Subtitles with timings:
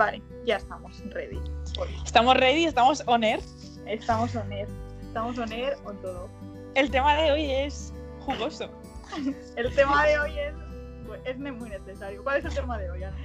[0.00, 1.38] Vale, ya estamos ready.
[2.06, 3.38] Estamos ready, estamos on air.
[3.84, 4.66] Estamos on air.
[5.02, 6.26] Estamos on air con todo.
[6.74, 8.70] El tema de hoy es jugoso.
[9.56, 10.54] El tema de hoy es,
[11.06, 12.22] pues, es muy necesario.
[12.22, 13.16] ¿Cuál es el tema de hoy, Ana?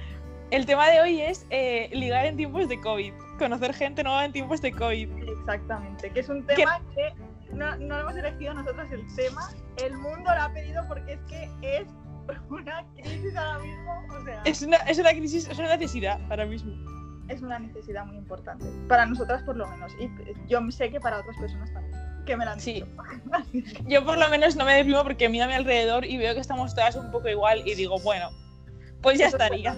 [0.50, 3.14] El tema de hoy es eh, ligar en tiempos de COVID.
[3.38, 5.08] Conocer gente nueva en tiempos de COVID.
[5.40, 7.10] Exactamente, que es un tema que
[7.54, 9.48] no, no hemos elegido nosotros el tema.
[9.82, 11.88] El mundo lo ha pedido porque es que es
[12.50, 14.06] una crisis ahora mismo.
[14.18, 16.72] O sea, Es una, es una crisis, es una necesidad ahora mismo.
[17.28, 18.64] es una necesidad muy importante.
[18.88, 19.92] Para nosotras, por lo menos.
[20.00, 20.08] Y
[20.48, 22.00] yo sé que para otras personas también.
[22.24, 22.84] Que me la han Sí.
[23.52, 23.82] dicho.
[23.88, 26.40] Yo por lo menos no me deprimo porque miro a mi alrededor y veo que
[26.40, 28.30] estamos todas un poco igual y digo, bueno,
[29.00, 29.76] pues ya Eso es estaría.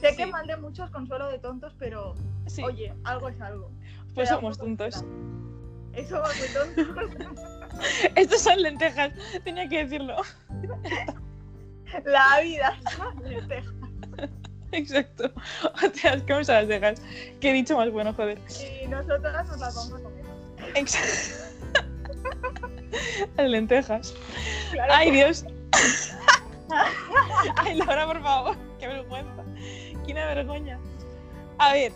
[0.00, 2.14] sé que mal de muchos, consuelo de tontos, pero
[2.46, 3.70] Sí, oye, algo es algo.
[4.14, 5.04] pues somos tontos.
[5.94, 6.76] Eso va muy
[7.16, 7.40] tontos.
[8.14, 10.16] Estos son lentejas, tenía que decirlo.
[12.04, 13.70] La vida una lenteja.
[14.72, 15.30] Exacto.
[15.64, 17.02] O sea, es que vamos a las cejas.
[17.40, 18.38] Qué dicho más bueno, joder.
[18.82, 20.24] Y nosotras nos las vamos a comer.
[20.74, 21.52] Exacto.
[23.36, 24.14] Las lentejas.
[24.72, 25.44] Claro, Ay, Dios.
[27.56, 28.56] Ay, Laura, por favor.
[28.78, 29.44] Qué vergüenza.
[30.06, 30.78] Qué una vergüenza.
[31.58, 31.92] A ver,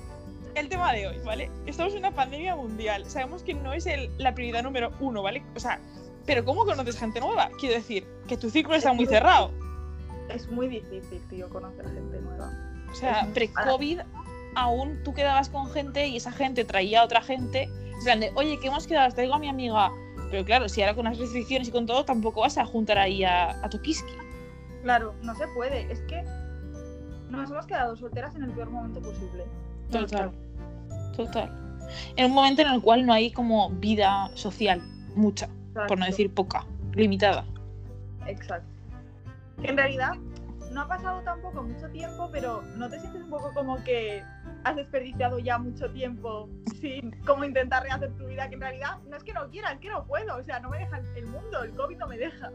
[0.55, 1.51] el tema de hoy, ¿vale?
[1.67, 3.05] Estamos en una pandemia mundial.
[3.09, 5.43] Sabemos que no es el- la prioridad número uno, ¿vale?
[5.55, 5.81] O sea,
[6.27, 7.51] pero ¿cómo conoces gente nueva?
[7.59, 9.53] Quiero decir, que tu círculo está muy cerrado.
[10.35, 12.51] Es muy difícil, tío, conocer gente nueva.
[12.91, 14.01] O sea, pre-COVID
[14.57, 17.65] aún tú quedabas con gente y esa gente traía a otra gente.
[17.65, 19.91] En plan de, oye, que hemos quedado, traigo a mi amiga.
[20.31, 23.25] Pero claro, si ahora con las restricciones y con todo, tampoco vas a juntar ahí
[23.25, 24.13] a, a Tokiski.
[24.83, 25.91] Claro, no se puede.
[25.91, 26.23] Es que
[27.31, 29.45] nos hemos quedado solteras en el peor momento posible.
[29.91, 30.31] Total.
[31.17, 31.61] Total.
[32.17, 34.81] En un momento en el cual no hay como vida social,
[35.17, 35.49] mucha,
[35.89, 37.45] por no decir poca, limitada.
[38.27, 38.70] Exacto.
[39.63, 40.15] En realidad,
[40.73, 44.23] no ha pasado tampoco mucho tiempo, pero ¿no te sientes un poco como que
[44.65, 46.49] has desperdiciado ya mucho tiempo
[46.81, 48.49] sin como intentar rehacer tu vida?
[48.49, 50.37] Que en realidad no es que no quiera, es que no puedo.
[50.37, 52.51] O sea, no me deja el- mundo, el COVID no me deja.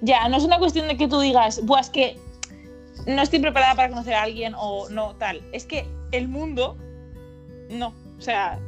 [0.00, 2.16] Ya, no es una cuestión de que tú digas, Buah, es que
[3.06, 5.40] no estoy preparada para conocer a alguien o no tal.
[5.52, 6.76] Es que el mundo,
[7.70, 7.92] no.
[8.18, 8.58] O sea,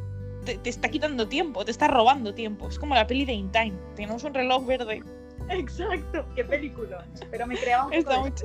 [0.45, 2.69] te, te está quitando tiempo, te está robando tiempo.
[2.69, 3.75] Es como la peli de In Time.
[3.95, 5.03] Tenemos un reloj verde.
[5.51, 6.27] Exacto.
[6.35, 7.05] Qué película.
[7.31, 8.45] Pero me creaba un poco Está de- mucho.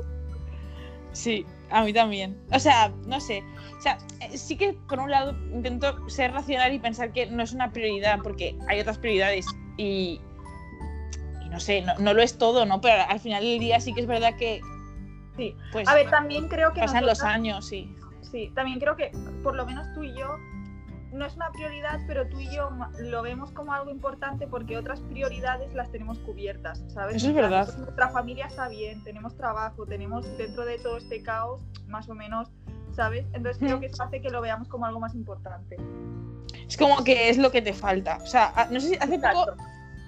[1.14, 2.42] Sí, a mí también.
[2.54, 3.44] O sea, no sé.
[3.78, 7.44] O sea, eh, sí que por un lado intento ser racional y pensar que no
[7.44, 9.46] es una prioridad, porque hay otras prioridades
[9.78, 10.22] y,
[11.44, 12.80] y no sé, no, no lo es todo, ¿no?
[12.80, 14.62] Pero al final del día sí que es verdad que,
[15.38, 15.56] Sí.
[15.72, 17.94] pues, A ver, también creo que pasan los años, sí.
[18.22, 19.12] Sí, también creo que
[19.44, 20.38] por lo menos tú y yo
[21.12, 25.02] no es una prioridad, pero tú y yo lo vemos como algo importante porque otras
[25.02, 27.18] prioridades las tenemos cubiertas, ¿sabes?
[27.18, 27.78] Eso es verdad.
[27.78, 32.50] Nuestra familia está bien, tenemos trabajo, tenemos dentro de todo este caos, más o menos,
[32.96, 33.26] ¿sabes?
[33.34, 35.76] Entonces creo que eso hace que lo veamos como algo más importante.
[36.68, 38.18] Es como que es lo que te falta.
[38.24, 39.64] O sea, no sé si hace poco, Exacto.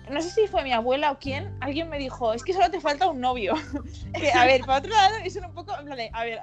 [0.10, 2.80] no sé si fue mi abuela o quién, alguien me dijo, es que solo te
[2.80, 3.56] falta un novio.
[4.14, 6.40] que, a ver, por otro lado, es un poco, en plan de, a ver,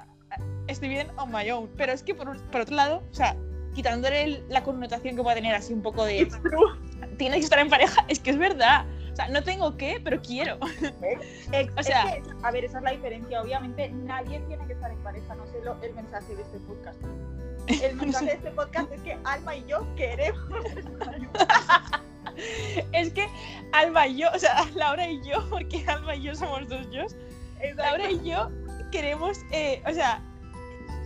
[0.67, 3.35] estoy bien on my own, pero es que por, por otro lado, o sea,
[3.75, 6.29] quitándole la connotación que puede tener así un poco de,
[7.17, 8.85] tienes que estar en pareja, es que es verdad.
[9.13, 10.59] O sea, no tengo que, pero quiero.
[11.53, 13.43] Ex- O es sea- que, a ver, esa es la diferencia.
[13.43, 16.99] Obviamente nadie tiene que estar en pareja, no sé lo- el mensaje de este podcast.
[17.83, 20.39] El mensaje de este podcast es que Alma y yo queremos
[22.93, 23.27] Es que
[23.73, 27.03] Alba y yo, o sea, Laura y yo, porque Alba y yo somos dos yo.
[27.77, 28.51] Laura y yo
[28.91, 30.23] queremos, eh, o sea,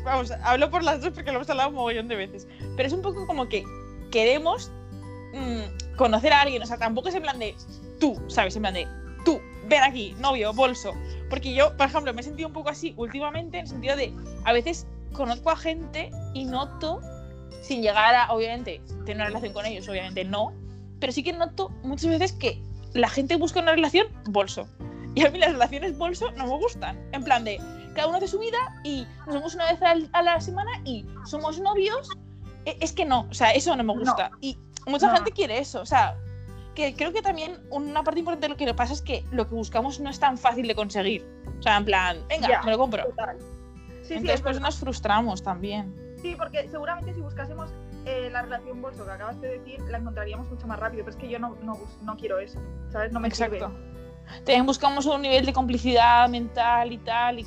[0.04, 2.92] vamos, hablo por las dos porque lo hemos hablado un mogollón de veces, pero es
[2.92, 3.64] un poco como que
[4.10, 4.70] queremos
[5.32, 7.54] mm, conocer a alguien, o sea, tampoco es en plan de
[7.98, 8.54] tú, ¿sabes?
[8.56, 8.86] En plan de
[9.24, 10.92] tú, ven aquí, novio, bolso.
[11.30, 14.12] Porque yo, por ejemplo, me he sentido un poco así últimamente, en el sentido de,
[14.44, 17.00] a veces conozco a gente y noto,
[17.62, 20.52] sin llegar a, obviamente, tener una relación con ellos, obviamente no,
[21.00, 22.60] pero sí que noto muchas veces que
[22.92, 24.68] la gente busca una relación bolso.
[25.14, 26.98] Y a mí las relaciones bolso no me gustan.
[27.12, 27.60] En plan de,
[27.94, 31.06] cada uno hace su vida y nos vemos una vez al- a la semana y
[31.26, 32.08] somos novios.
[32.64, 34.30] E- Es que no, o sea, eso no me gusta.
[34.40, 35.14] Y mucha No.
[35.14, 36.16] gente quiere eso, o sea,
[36.74, 39.48] que creo que también una parte importante de lo que le pasa es que lo
[39.48, 41.24] que buscamos no es tan fácil de conseguir.
[41.58, 42.62] O sea, en plan, venga, Ya.
[42.62, 43.04] me lo compro.
[43.04, 43.36] Total.
[43.38, 45.94] Sí, sí, Entonces, es pues nos frustramos también.
[46.20, 47.70] Sí, porque seguramente si buscásemos
[48.06, 51.04] eh, la relación bolso que acabas de decir, la encontraríamos mucho más rápido.
[51.04, 52.58] Pero es que yo no, no, no quiero eso,
[52.92, 53.12] ¿sabes?
[53.12, 53.54] No me Exacto.
[53.68, 53.94] sirve.
[54.38, 57.46] También buscamos un nivel de complicidad mental y tal, y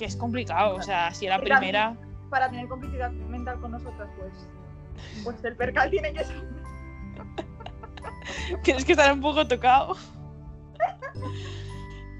[0.00, 0.76] que es complicado.
[0.76, 1.96] O sea, si a la Y también- primera.
[2.30, 4.32] Para tener complicidad mental con nosotras, pues,
[5.24, 6.42] pues el percal tiene que ser.
[8.62, 9.96] Tienes que estar un poco tocado.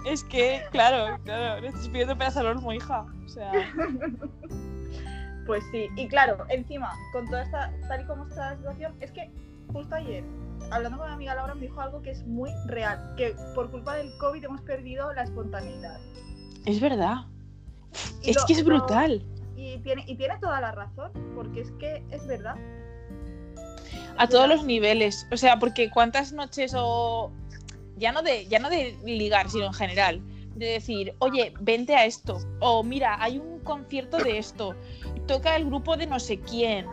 [0.05, 3.07] Es que, claro, claro, le estás pidiendo pedazo al olmo, hija.
[3.25, 3.51] O sea,
[5.47, 9.11] Pues sí, y claro, encima, con toda esta, tal y como está la situación, es
[9.11, 9.31] que
[9.73, 10.23] justo ayer,
[10.71, 13.95] hablando con mi amiga Laura, me dijo algo que es muy real, que por culpa
[13.97, 15.99] del COVID hemos perdido la espontaneidad.
[16.67, 17.25] Es verdad.
[18.23, 19.23] Y Es lo- que es lo- brutal.
[19.57, 22.57] Y tiene, y tiene toda la razón, porque es que es verdad.
[24.17, 25.27] A todos los niveles.
[25.33, 27.31] O sea, porque cuántas noches o.
[27.97, 30.21] Ya no de, ya no de ligar, sino en general.
[30.55, 32.39] De decir, oye, vente a esto.
[32.61, 34.75] O mira, hay un concierto de esto.
[35.27, 36.87] Toca el grupo de no sé quién.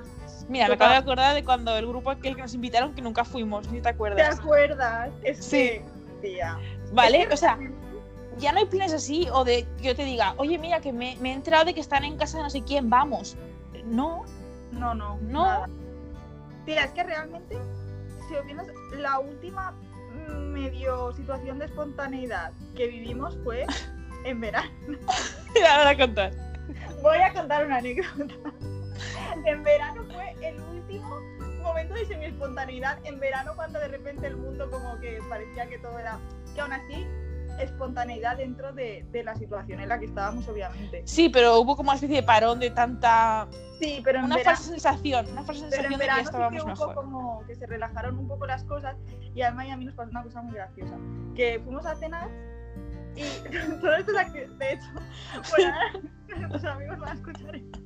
[0.49, 3.25] Mira, me acabo de acordar de cuando el grupo aquel que nos invitaron que nunca
[3.25, 4.39] fuimos, si te ¿Te acuerdas.
[4.39, 5.09] acuerdas?
[5.23, 5.57] Es Sí.
[5.57, 5.85] que,
[6.21, 6.57] tía.
[6.93, 7.27] ¿Vale?
[7.31, 7.57] O sea,
[8.39, 11.17] ya no hay planes así o de que yo te diga, oye, mira, que me,
[11.19, 13.35] me he enterado de que están en casa de no sé quién, vamos.
[13.85, 14.25] No,
[14.71, 15.17] No, no.
[15.21, 15.45] No.
[15.45, 15.69] nada.
[16.65, 17.57] Tía, es que realmente,
[18.27, 18.67] si opinas,
[18.97, 19.73] la última
[20.51, 23.65] medio situación de espontaneidad que vivimos fue
[24.25, 24.69] en verano.
[25.55, 26.31] ya voy a contar.
[27.01, 28.33] Voy a contar una anécdota.
[29.45, 31.15] En verano fue el último
[31.61, 32.97] momento de semi-espontaneidad.
[33.05, 36.19] En verano, cuando de repente el mundo, como que parecía que todo era.
[36.55, 37.05] que aún así,
[37.59, 41.01] espontaneidad dentro de, de la situación en la que estábamos, obviamente.
[41.05, 43.47] Sí, pero hubo como una especie de parón de tanta.
[43.79, 44.55] Sí, pero en Una verano.
[44.57, 46.95] falsa sensación, una falsa Pero sensación en de que verano sí estábamos que hubo mejor.
[46.95, 48.95] como que se relajaron un poco las cosas
[49.35, 50.95] y además y a mí nos pasó una cosa muy graciosa.
[51.35, 52.29] Que fuimos a cenar
[53.15, 53.23] y
[53.81, 54.87] todo esto es acci- de hecho,
[55.55, 55.91] bueno, ahora
[56.47, 57.79] nuestros amigos van a escuchar esto.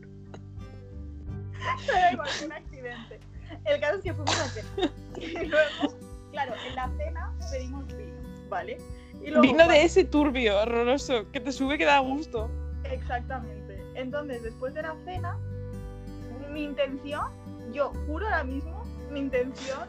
[1.87, 3.19] Pero igual, un accidente.
[3.65, 5.97] El caso es que fuimos a cenar y luego,
[6.31, 8.77] claro, en la cena pedimos vino, ¿vale?
[9.23, 12.49] Y luego, Vino de ese turbio, horroroso, que te sube que da gusto.
[12.83, 13.83] Exactamente.
[13.95, 15.37] Entonces, después de la cena,
[16.51, 17.27] mi intención,
[17.71, 19.87] yo juro ahora mismo, mi intención,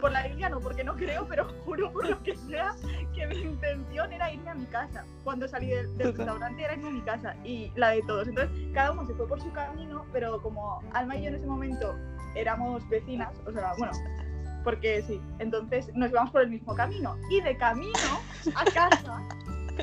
[0.00, 2.74] por la Biblia no, porque no creo, pero juro por lo que sea,
[3.14, 5.04] que mi intención era irme a mi casa.
[5.24, 8.28] Cuando salí del, del restaurante era irme a mi casa y la de todos.
[8.28, 11.46] Entonces, cada uno se fue por su camino, pero como Alma y yo en ese
[11.46, 11.96] momento
[12.34, 13.92] éramos vecinas, o sea, bueno,
[14.66, 17.16] porque sí, entonces nos íbamos por el mismo camino.
[17.30, 17.92] Y de camino
[18.56, 19.22] a casa,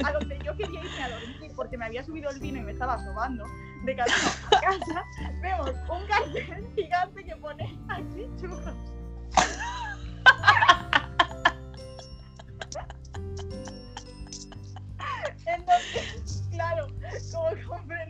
[0.04, 2.74] a donde yo quería irme a dormir, porque me había subido el vino y me
[2.74, 3.46] estaba sobando,
[3.86, 5.06] de camino a casa,
[5.42, 8.76] vemos un cartel gigante que pone aquí churros.
[15.46, 16.88] Entonces, claro,
[17.32, 18.03] como comprenderéis,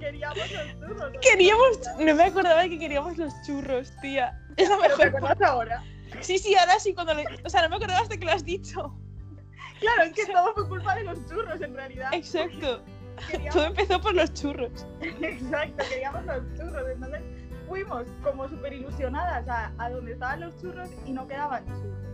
[0.00, 1.12] queríamos los churros.
[1.12, 1.20] ¿no?
[1.20, 1.78] Queríamos.
[1.98, 4.38] No me acordaba de que queríamos los churros, tía.
[4.56, 5.16] Es la Pero te mejor.
[5.18, 5.84] acuerdas ahora.
[6.20, 7.24] Sí, sí, ahora sí, cuando le...
[7.44, 8.96] O sea, no me acordaba hasta que lo has dicho.
[9.80, 12.08] Claro, es que todo fue culpa de los churros en realidad.
[12.12, 12.82] Exacto.
[13.28, 14.86] Queríamos Todo empezó por los churros.
[15.00, 16.88] Exacto, queríamos los churros.
[16.92, 17.20] Entonces
[17.68, 22.13] fuimos como súper ilusionadas a, a donde estaban los churros y no quedaban churros.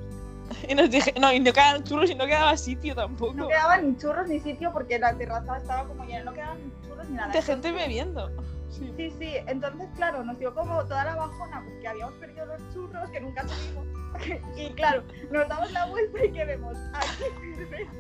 [0.69, 3.35] Y nos dije, no, y no quedaban churros y no quedaba sitio tampoco.
[3.35, 6.89] No quedaban ni churros ni sitio porque la terraza estaba como llena, no quedaban ni
[6.89, 7.33] churros ni nada.
[7.33, 8.31] De gente bebiendo.
[8.71, 8.93] Sí.
[8.97, 13.11] Sí, sí, entonces claro, nos dio como toda la bajona porque habíamos perdido los churros
[13.11, 13.87] que nunca tuvimos.
[14.57, 17.91] Y claro, nos damos la vuelta y que vemos aquí cerveza.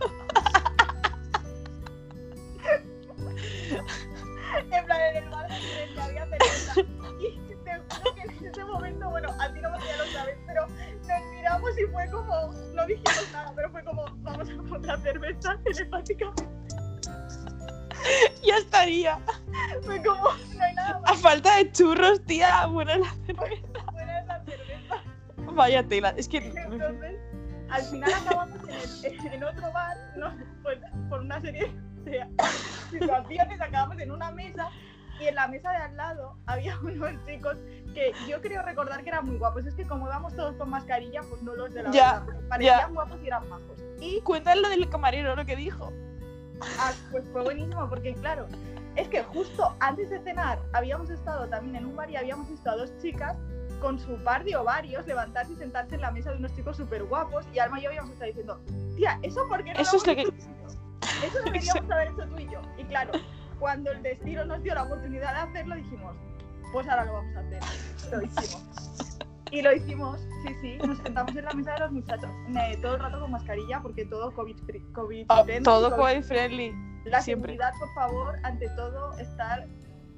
[11.78, 16.46] y fue como, no dijimos nada, pero fue como, vamos a comprar cerveza telepáticamente.
[18.44, 19.18] Ya estaría.
[19.82, 22.66] Fue como, no hay nada A más falta de churros, tía.
[22.66, 23.84] Bueno, la cerveza.
[23.90, 25.52] fuera de la cerveza.
[25.52, 26.10] Vaya tela.
[26.16, 26.38] Es que.
[26.38, 27.16] Entonces,
[27.70, 28.58] al final acabamos
[29.02, 30.78] en, el- en otro bar, no, pues,
[31.08, 31.72] por una serie
[32.04, 32.26] de
[32.90, 34.68] situaciones, acabamos en una mesa
[35.20, 37.56] y en la mesa de al lado había unos chicos
[37.94, 39.66] que yo creo recordar que eran muy guapos.
[39.66, 42.78] Es que como íbamos todos con mascarilla, pues no los de la Ya, verdad, parecían
[42.80, 42.86] ya.
[42.88, 43.78] guapos y eran majos.
[44.00, 45.92] Y Cuéntale lo del camarero, lo que dijo.
[46.78, 48.46] ah, pues fue buenísimo porque claro,
[48.96, 52.70] es que justo antes de cenar habíamos estado también en un bar y habíamos visto
[52.70, 53.36] a dos chicas
[53.80, 57.04] con su par de ovarios levantarse y sentarse en la mesa de unos chicos súper
[57.04, 58.60] guapos y Alma y yo habíamos estado diciendo,
[58.96, 60.66] tía, ¿eso por qué no Eso lo es lo que- hecho tú y yo?
[61.26, 62.60] Eso deberíamos haber hecho tú y yo.
[62.78, 63.12] Y claro,
[63.58, 66.14] cuando el destino nos dio la oportunidad de hacerlo, dijimos,
[66.72, 67.60] pues ahora lo vamos a hacer.
[68.12, 69.18] Lo hicimos.
[69.52, 72.28] Y lo hicimos, sí, sí, nos sentamos en la mesa de los muchachos,
[72.60, 76.00] eh, todo el rato con mascarilla, porque todo COVID, free- COVID Oh, friendly, todo COVID
[76.02, 76.74] COVID friendly.
[77.04, 77.52] la Siempre.
[77.52, 79.66] seguridad, por favor, ante todo, estar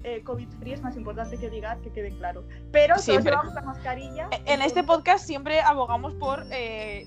[0.04, 2.44] eh, COVID-free es más importante que ligar, que quede claro.
[2.72, 3.32] Pero todos Siempre.
[3.32, 4.28] llevamos la mascarilla.
[4.46, 7.04] En este podcast siempre abogamos por eh,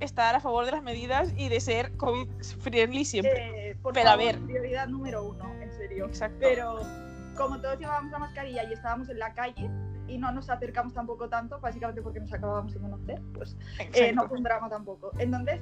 [0.00, 2.28] estar a favor de las medidas y de ser COVID
[2.60, 3.61] friendly siempre.
[3.82, 4.40] Por Pero a favor, ver.
[4.40, 6.06] prioridad número uno, en serio.
[6.06, 6.38] Exacto.
[6.40, 6.80] Pero
[7.36, 9.70] como todos llevábamos la mascarilla y estábamos en la calle
[10.06, 13.56] y no nos acercamos tampoco tanto, básicamente porque nos acabábamos de conocer, pues
[13.94, 15.10] eh, no fue un drama tampoco.
[15.18, 15.60] Entonces,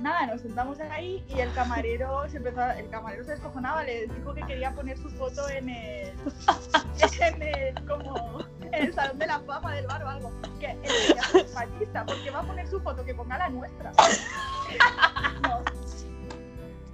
[0.00, 4.34] nada, nos sentamos ahí y el camarero se empezó, el camarero se descojonaba, le dijo
[4.34, 6.12] que quería poner su foto en el,
[7.20, 10.32] en el, como, en el salón de la fama del bar o algo.
[10.58, 13.92] Que él quería ser machista, porque va a poner su foto, que ponga la nuestra.
[15.42, 15.60] No,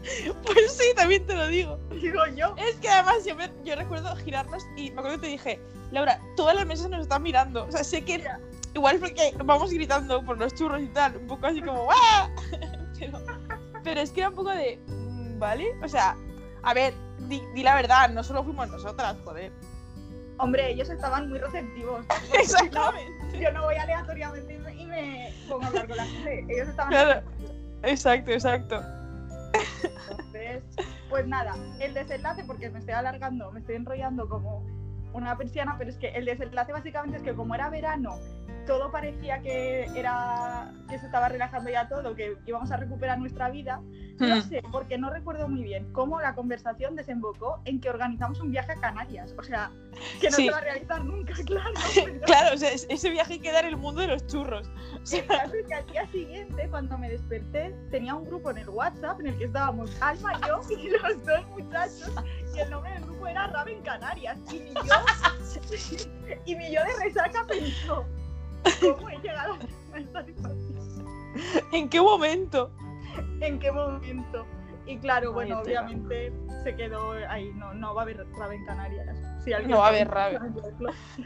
[0.45, 1.79] Pues sí, también te lo digo.
[1.91, 2.55] digo yo.
[2.57, 5.61] Es que además siempre yo recuerdo girarnos y me acuerdo que te dije,
[5.91, 7.67] Laura, todas las mesas nos están mirando.
[7.67, 8.25] O sea, sé que
[8.75, 12.31] igual es porque vamos gritando por los churros y tal, un poco así como ¡Wah!
[12.99, 13.21] Pero,
[13.85, 15.73] pero es que era un poco de mm, ¿vale?
[15.85, 16.17] O sea,
[16.65, 16.93] a ver,
[17.29, 19.53] di, di la verdad, no solo fuimos nosotras, joder.
[20.39, 22.05] Hombre, ellos estaban muy receptivos.
[22.33, 23.41] Exactamente.
[23.41, 26.45] Yo no voy aleatoriamente y me, y me pongo a hablar con la gente.
[26.49, 27.23] Ellos estaban Claro.
[27.85, 28.83] Exacto, exacto.
[30.11, 30.63] Entonces,
[31.09, 34.65] pues nada, el desenlace, porque me estoy alargando, me estoy enrollando como
[35.13, 38.19] una persiana, pero es que el desenlace básicamente es que como era verano,
[38.69, 43.49] todo parecía que era que se estaba relajando ya todo, que íbamos a recuperar nuestra
[43.51, 43.81] vida.
[44.19, 44.43] No Hmm.
[44.43, 48.73] sé, porque no recuerdo muy bien cómo la conversación desembocó en que organizamos un viaje
[48.73, 49.35] a Canarias.
[49.39, 49.71] O sea,
[50.21, 50.45] que no Sí.
[50.47, 51.73] se va a realizar nunca, claro.
[51.95, 54.69] pero- Claro, o sea, es- ese viaje queda en el mundo de los churros.
[55.03, 58.51] O sea, El caso es que al día siguiente, cuando me desperté, tenía un grupo
[58.51, 62.13] en el WhatsApp en el que estábamos Alma, yo y los dos muchachos,
[62.55, 64.37] y el nombre del grupo era Raven Canarias.
[64.53, 64.83] Y mi yo,
[66.45, 68.05] y mi yo de resaca pensó,
[68.81, 69.55] ¿cómo he llegado
[69.95, 71.07] a esta situación?
[71.73, 72.71] ¿en qué momento?
[73.41, 74.47] ¿En qué momento?
[74.87, 76.33] Y claro, bueno, Ay, obviamente
[76.65, 79.07] se quedó ahí, no, no va a haber Raven Canarias.
[79.45, 80.55] Si alguien No va a haber Raven.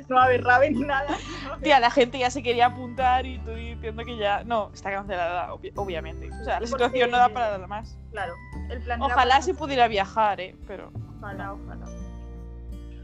[0.08, 1.10] No va a haber Raven ni nada.
[1.48, 4.42] no Tía, la gente ya se quería apuntar y tú diciendo que ya.
[4.42, 6.28] No, está cancelada, obvi- obviamente.
[6.30, 7.96] O sea, la Porque- situación no da para nada más.
[8.10, 8.34] Claro,
[8.68, 10.56] el plan Ojalá se pudiera viajar, ¿eh?
[10.66, 11.86] Pero, Ojalá, ojalá.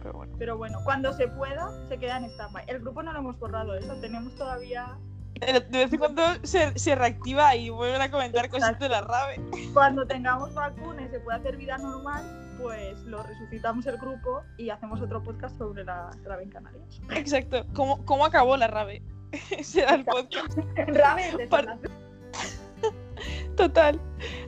[0.09, 0.37] Pero bueno.
[0.39, 2.65] Pero bueno, cuando se pueda, se queda en stand-by.
[2.67, 3.81] El grupo no lo hemos borrado, ¿eh?
[3.87, 4.97] lo tenemos todavía.
[5.35, 9.41] De vez en cuando se, se reactiva y vuelven a comentar cosas de la rave.
[9.73, 12.25] Cuando tengamos vacuna y se pueda hacer vida normal,
[12.61, 17.01] pues lo resucitamos el grupo y hacemos otro podcast sobre la rave en Canarias.
[17.11, 17.65] Exacto.
[17.75, 19.03] ¿Cómo, cómo acabó la rave?
[19.51, 20.59] Ese era el podcast.
[20.77, 21.49] rave de
[23.57, 24.01] Total,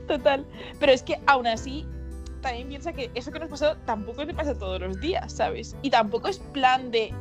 [0.07, 0.45] total.
[0.79, 1.85] Pero es que aún así,
[2.41, 5.75] también piensa que eso que nos pasó tampoco te pasa todos los días, ¿sabes?
[5.81, 7.13] Y tampoco es plan de.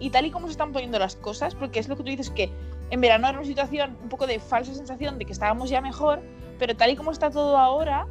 [0.00, 2.30] Y tal y como se están poniendo las cosas, porque es lo que tú dices
[2.30, 2.50] que
[2.90, 6.20] en verano era una situación un poco de falsa sensación de que estábamos ya mejor,
[6.58, 8.06] pero tal y como está todo ahora,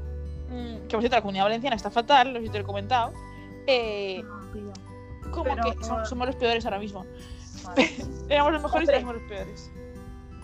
[0.50, 3.14] mm, que por cierto la comunidad valenciana está fatal, lo he comentado,
[3.68, 4.22] eh,
[5.32, 7.06] como Pero- que som- somos los peores ahora mismo.
[7.64, 7.90] Vale,
[8.30, 8.96] Éramos los mejores y Hombre.
[8.96, 9.72] ahora somos los peores.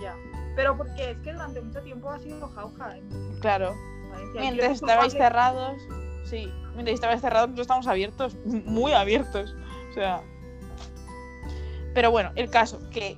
[0.01, 0.15] ya.
[0.56, 3.74] Pero porque es que durante mucho tiempo ha sido jauja en Claro.
[4.12, 4.42] Valencia.
[4.42, 5.82] Mientras estabais cerrados,
[6.24, 9.56] sí, mientras estabais cerrados, nosotros estamos abiertos, muy abiertos.
[9.92, 10.22] O sea.
[11.94, 13.18] Pero bueno, el caso, que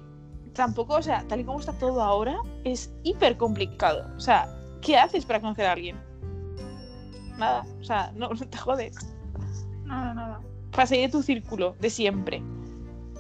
[0.54, 4.06] tampoco, o sea, tal y como está todo ahora, es hiper complicado.
[4.18, 4.48] O sea,
[4.82, 5.98] ¿qué haces para conocer a alguien?
[7.38, 8.96] Nada, o sea, no, no te jodes.
[9.84, 10.42] Nada, nada.
[10.72, 12.42] Para seguir tu círculo de siempre.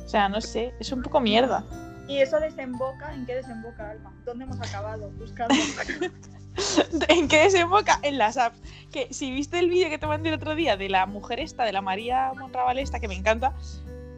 [0.04, 1.63] O sea, no sé, es un poco mierda.
[2.08, 4.14] Y eso desemboca, ¿en qué desemboca, Alma?
[4.26, 5.10] ¿Dónde hemos acabado?
[5.18, 5.56] Buscando.
[7.10, 8.00] ¿En qué desemboca?
[8.04, 8.60] En las apps.
[8.92, 11.64] Que si viste el vídeo que te mandé el otro día de la mujer esta,
[11.64, 13.54] de la María Monraval esta, que me encanta,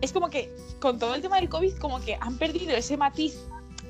[0.01, 3.35] es como que con todo el tema del COVID, como que han perdido ese matiz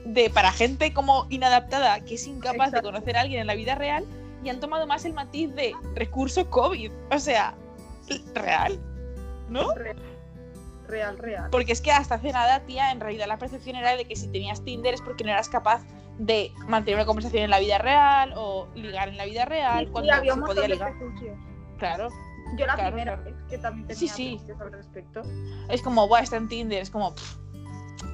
[0.05, 2.87] de para gente como inadaptada, que es incapaz Exacto.
[2.87, 4.05] de conocer a alguien en la vida real,
[4.43, 6.91] y han tomado más el matiz de recurso COVID.
[7.11, 7.55] O sea,
[8.33, 8.79] real.
[9.49, 9.73] ¿No?
[9.73, 9.97] Real,
[10.87, 11.49] real, real.
[11.51, 14.27] Porque es que hasta hace nada, tía, en realidad la percepción era de que si
[14.29, 15.83] tenías Tinder es porque no eras capaz
[16.17, 19.91] de mantener una conversación en la vida real o ligar en la vida real Sí,
[19.91, 20.93] cuando había se un podía ligar.
[21.77, 22.09] Claro.
[22.57, 23.23] Yo la Claro, primera claro.
[23.23, 24.51] vez que también tenía Sí, sí.
[24.59, 25.21] al respecto.
[25.69, 27.13] Es como, buah, está en Tinder, es como,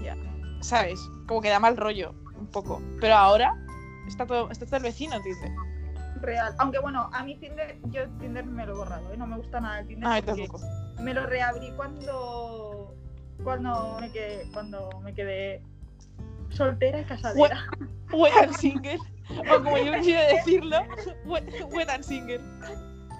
[0.03, 0.17] ya,
[0.61, 0.99] ¿sabes?
[1.27, 2.81] Como que da mal rollo, un poco.
[2.99, 3.55] Pero ahora
[4.07, 5.51] está todo, está todo el vecino Tinder.
[6.19, 6.55] Real.
[6.57, 9.17] Aunque bueno, a mí Tinder, yo Tinder me lo he borrado, ¿eh?
[9.17, 10.09] no me gusta nada el Tinder.
[10.09, 10.65] Ay, porque tampoco.
[10.99, 12.95] Me lo reabrí cuando
[13.43, 15.61] cuando me quedé, cuando me quedé
[16.49, 17.65] soltera y casadera.
[18.11, 18.99] Wet and single.
[19.29, 20.77] O como yo quisiera decirlo,
[21.25, 22.39] wet, wet and single.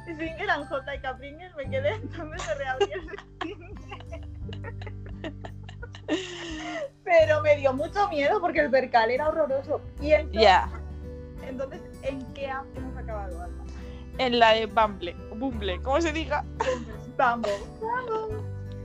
[0.06, 3.10] Single and J y Capringer me quedé, entonces me reabrí el.
[7.04, 9.82] Pero me dio mucho miedo porque el percal era horroroso.
[10.02, 13.64] Y entonces, ¿en qué app hemos acabado, Alma?
[14.18, 16.44] en la de Bumble, Bumble, ¿cómo se diga?
[16.58, 17.03] Bumble.
[17.18, 17.54] Bumble.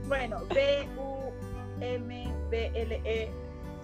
[0.07, 0.39] Bueno,
[1.79, 3.31] B-U-M-B-L-E,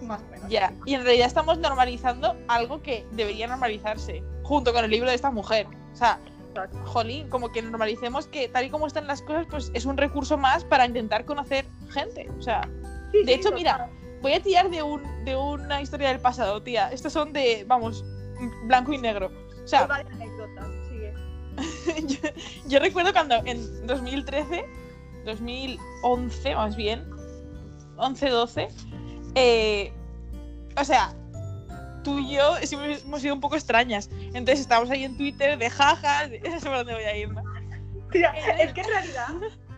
[0.02, 0.48] más o menos.
[0.48, 5.14] Ya, y en realidad estamos normalizando algo que debería normalizarse, junto con el libro de
[5.14, 5.66] esta mujer.
[5.92, 6.18] O sea,
[6.84, 10.36] jolín, como que normalicemos que tal y como están las cosas, pues es un recurso
[10.36, 12.28] más para intentar conocer gente.
[12.38, 12.68] O sea,
[13.12, 13.88] Sí, De sí, hecho, mira,
[14.20, 16.90] voy a tirar de, un, de una historia del pasado, tía.
[16.90, 18.04] Estos son de, vamos,
[18.64, 19.30] blanco y negro.
[19.64, 19.88] O sea,
[22.06, 22.18] yo,
[22.66, 24.64] yo recuerdo cuando en 2013,
[25.24, 27.04] 2011 más bien,
[27.96, 28.68] 11-12,
[29.34, 29.92] eh,
[30.76, 31.14] o sea,
[32.06, 34.08] tú y yo siempre hemos sido un poco extrañas.
[34.12, 37.30] Entonces estábamos ahí en Twitter de jajas, de, no sé por dónde voy a ir,
[37.30, 37.42] ¿no?
[38.12, 39.28] Tía, es que en realidad,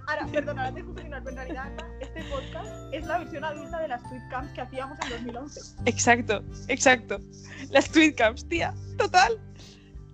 [0.07, 3.89] ahora, perdona, te dejo continuar, pero en realidad este podcast es la versión adulta de
[3.89, 5.61] las tweetcams que hacíamos en 2011.
[5.87, 7.19] Exacto, exacto.
[7.71, 9.41] Las tweetcams, tía, total.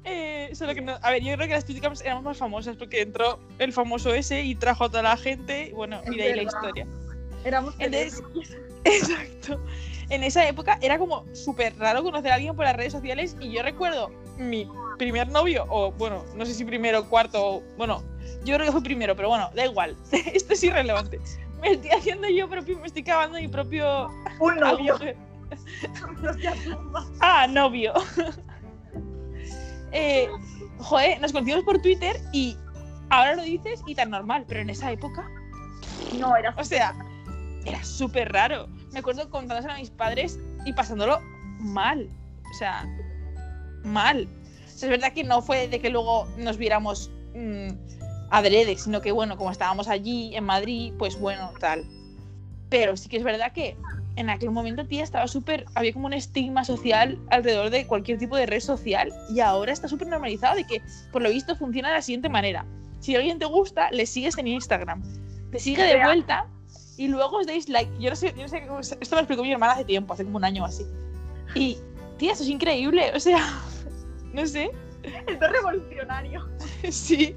[0.05, 3.01] Eh, solo que no, a ver, yo creo que las tweetcams éramos más famosas porque
[3.01, 5.69] entró el famoso ese y trajo a toda la gente.
[5.69, 6.87] y Bueno, Es y de ahí la historia.
[7.45, 8.23] Éramos Entonces-.
[8.85, 9.61] Exacto.
[10.11, 13.53] En esa época era como súper raro conocer a alguien por las redes sociales y
[13.53, 14.69] yo recuerdo mi
[14.99, 18.03] primer novio, o bueno, no sé si primero cuarto, o, bueno,
[18.45, 21.21] yo creo que fue primero, pero bueno, da igual, esto es irrelevante.
[21.61, 24.09] Me estoy haciendo yo propio, me estoy cavando mi propio
[24.39, 24.99] Un novio.
[27.21, 27.93] Ah, novio.
[29.95, 30.29] Eh,
[30.79, 32.57] joder, nos conocimos por Twitter y
[33.11, 35.31] ahora lo dices y tan normal, pero en esa época,
[36.19, 36.95] No, era o sea,
[37.65, 38.67] era súper raro.
[38.93, 41.21] Me acuerdo contándoselo a mis padres y pasándolo
[41.61, 42.09] mal.
[42.51, 42.87] O sea,
[43.85, 44.29] mal.
[44.65, 47.69] O sea, es verdad que no fue de que luego nos viéramos mm,
[48.31, 51.85] adrede, sino que bueno, como estábamos allí en Madrid, pues bueno, tal.
[52.69, 53.77] Pero sí que es verdad que
[54.17, 55.65] en aquel momento, tía, estaba súper.
[55.75, 59.13] Había como un estigma social alrededor de cualquier tipo de red social.
[59.31, 62.65] Y ahora está súper normalizado de que, por lo visto, funciona de la siguiente manera.
[63.01, 65.03] Si alguien te gusta, le sigues en Instagram.
[65.51, 66.47] Te sigue de vuelta
[66.97, 67.91] y luego os dais like.
[68.01, 70.15] Yo no sé, yo no sé cómo- esto me lo explicó mi hermana hace tiempo,
[70.15, 70.85] hace como un año o así.
[71.55, 71.79] Y,
[72.19, 73.13] tía, eso es increíble.
[73.15, 73.61] O sea,
[74.33, 74.71] no sé.
[75.03, 76.49] Esto es revolucionario.
[76.91, 77.35] Sí.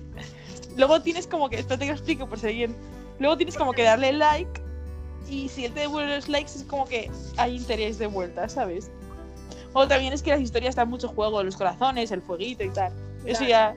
[0.76, 2.76] Luego tienes como que, esto te lo explico por si alguien.
[3.20, 4.62] Luego tienes como que darle like
[5.30, 8.90] y si él te devuelve los likes es como que hay interés de vuelta, ¿sabes?
[9.74, 12.92] O también es que las historias dan mucho juego, los corazones, el fueguito y tal.
[13.26, 13.76] Eso ya.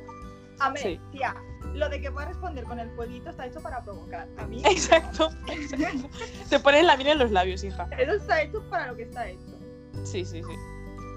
[0.60, 1.00] A ver, Sí.
[1.12, 1.34] tía,
[1.74, 4.28] lo de que pueda responder con el fueguito está hecho para provocar.
[4.38, 5.30] A mí, Exacto.
[5.48, 6.08] exacto.
[6.48, 7.88] Te ponen la miel en los labios, hija.
[7.98, 9.58] eso está hecho para lo que está hecho.
[10.04, 10.52] Sí, sí, sí.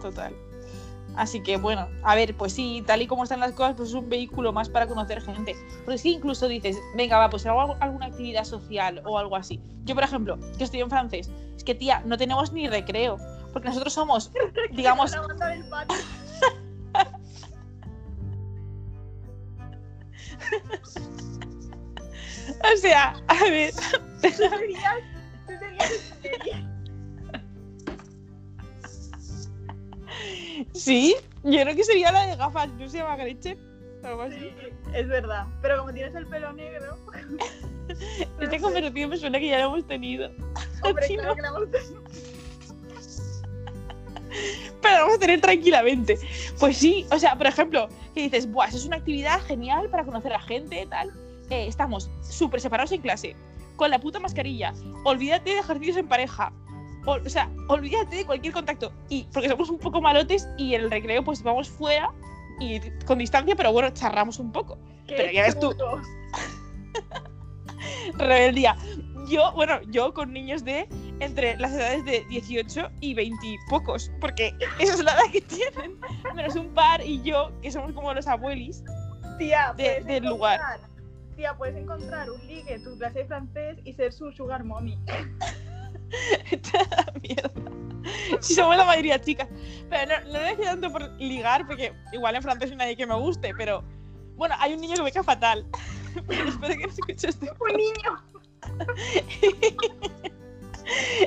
[0.01, 0.33] Total.
[1.15, 3.95] Así que bueno, a ver, pues sí, tal y como están las cosas, pues es
[3.95, 5.55] un vehículo más para conocer gente.
[5.85, 9.59] Porque que incluso dices, venga, va, pues hago alguna actividad social o algo así.
[9.83, 13.17] Yo, por ejemplo, que estoy en francés, es que tía, no tenemos ni recreo.
[13.51, 14.31] Porque nosotros somos,
[14.71, 15.13] digamos,
[22.63, 23.73] o sea, a ver,
[24.23, 24.95] Tú serías,
[25.45, 26.12] tú serías
[30.73, 33.57] sí, yo creo que sería la de gafas, no se llama Gretchen.
[34.03, 34.39] algo así.
[34.39, 34.49] Sí,
[34.93, 35.45] es verdad.
[35.61, 36.97] Pero como tienes el pelo negro,
[38.39, 40.29] Esta conversación me suena que ya la hemos tenido.
[40.83, 41.35] hombre, Sí, claro no.
[41.35, 42.03] que la hemos tenido.
[44.81, 46.17] pero la vamos a tener tranquilamente.
[46.59, 50.03] Pues sí, o sea, por ejemplo, que dices, Buah, eso es una actividad genial para
[50.05, 51.11] conocer a gente, tal.
[51.49, 53.35] Eh, estamos súper separados en clase,
[53.75, 54.73] con la puta mascarilla.
[55.03, 56.51] Olvídate de ejercicios en pareja.
[57.05, 58.91] O, o sea, olvídate de cualquier contacto.
[59.09, 62.11] Y porque somos un poco malotes y en el recreo, pues vamos fuera
[62.59, 64.77] y con distancia, pero bueno, charramos un poco.
[65.07, 65.73] Qué Pero ya ves tú.
[68.17, 68.75] Rebeldía.
[69.27, 70.87] Yo, bueno, yo con niños de
[71.19, 75.41] entre las edades de 18 y 20 y pocos, porque esa es la edad que
[75.41, 75.97] tienen,
[76.35, 78.83] menos un par y yo, que somos como los abuelis.
[79.37, 80.59] Tía, De- del lugar.
[81.35, 84.97] Tía, puedes encontrar un ligue tu clase de francés y ser su sugar mommy.
[87.21, 87.51] Mierda.
[88.41, 89.47] Si somos la mayoría chicas.
[89.89, 92.97] Pero no, no lo decía tanto por ligar, porque igual en francés no hay nadie
[92.97, 93.83] que me guste, pero
[94.35, 95.65] bueno, hay un niño que me cae fatal.
[96.27, 98.23] Pero espero que no escuche este ¡Un niño!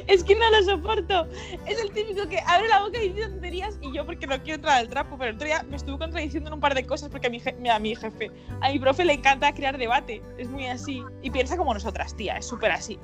[0.07, 1.27] Es que no lo soporto.
[1.67, 4.57] Es el típico que abre la boca y dice tonterías y yo porque no quiero
[4.57, 5.17] entrar al trapo.
[5.17, 7.41] Pero el otro día me estuve contradiciendo en un par de cosas porque a mi,
[7.41, 10.23] je- a mi jefe, a mi profe le encanta crear debate.
[10.37, 11.03] Es muy así.
[11.23, 12.37] Y piensa como nosotras, tía.
[12.37, 12.99] Es súper así.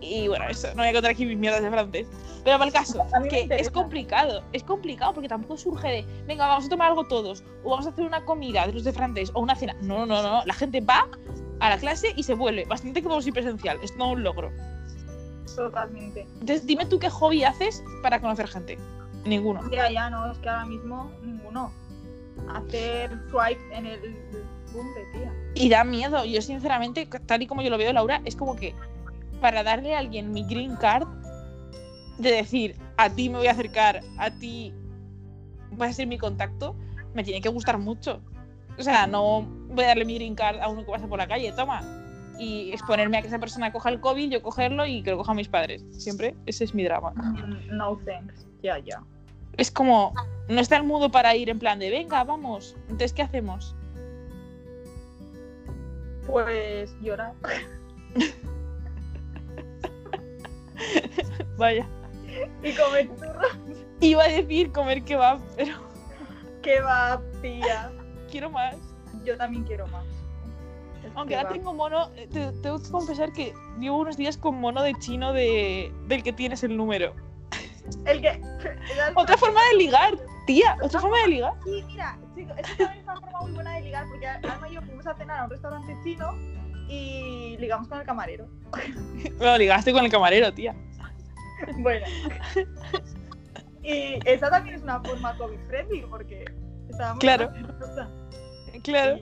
[0.00, 2.06] Y bueno, eso, no voy a contar aquí mis mierdas de francés.
[2.44, 3.68] Pero para el caso, que interesa.
[3.68, 4.42] es complicado.
[4.52, 7.44] Es complicado porque tampoco surge de, venga, vamos a tomar algo todos.
[7.64, 9.76] O vamos a hacer una comida de los de francés o una cena.
[9.82, 10.42] No, no, no.
[10.46, 11.06] La gente va
[11.60, 12.64] a la clase y se vuelve.
[12.64, 13.78] Bastante como si presencial.
[13.82, 14.50] Es todo un logro.
[15.54, 16.26] Totalmente.
[16.40, 18.78] Entonces, dime tú qué hobby haces para conocer gente.
[19.24, 19.68] Ninguno.
[19.70, 21.72] Ya, ya, no, es que ahora mismo ninguno.
[22.54, 24.00] Hacer swipe en el
[24.72, 25.32] bumble, tía.
[25.54, 26.24] Y da miedo.
[26.24, 28.74] Yo, sinceramente, tal y como yo lo veo, Laura, es como que
[29.40, 31.08] para darle a alguien mi green card,
[32.18, 34.74] de decir, a ti me voy a acercar, a ti
[35.72, 36.76] vas a ser mi contacto,
[37.14, 38.20] me tiene que gustar mucho.
[38.78, 41.26] O sea, no voy a darle mi green card a uno que pasa por la
[41.26, 41.82] calle, toma.
[42.38, 45.36] Y exponerme a que esa persona coja el COVID, yo cogerlo y que lo cojan
[45.36, 45.84] mis padres.
[45.90, 47.12] Siempre ese es mi drama.
[47.70, 48.46] No thanks.
[48.62, 49.02] Ya, ya.
[49.56, 50.14] Es como,
[50.48, 52.76] no está el mudo para ir en plan de, venga, vamos.
[52.84, 53.74] Entonces, ¿qué hacemos?
[56.26, 57.34] Pues llorar.
[61.56, 61.86] Vaya.
[62.62, 63.58] Y comer churros.
[64.00, 65.74] Iba a decir comer kebab, pero
[66.62, 67.90] Que va, tía.
[68.30, 68.76] quiero más.
[69.24, 70.04] Yo también quiero más.
[71.04, 74.36] Es Aunque que ahora tengo mono, eh, te, tengo que confesar que llevo unos días
[74.36, 77.14] con mono de chino de, del que tienes el número.
[78.04, 78.40] El que.
[79.16, 81.54] Otra forma de ligar, tía, otra forma de ligar.
[81.64, 84.74] Sí, mira, chicos, esto también es una forma muy buena de ligar porque Alma y
[84.74, 86.34] yo fuimos a cenar a un restaurante chino
[86.90, 88.48] y ligamos con el camarero.
[89.38, 90.74] Bueno, ligaste con el camarero, tía.
[91.78, 92.06] Bueno.
[93.82, 96.44] Y esa también es una forma COVID-friendly porque
[96.88, 97.20] estábamos.
[97.20, 97.50] Claro.
[98.82, 99.18] Claro,